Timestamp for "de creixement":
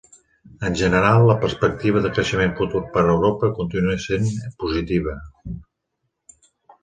2.05-2.55